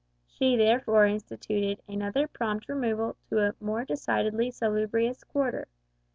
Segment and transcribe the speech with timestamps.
[0.25, 5.67] She therefore instituted another prompt removal to a more decidedly salubrious quarter.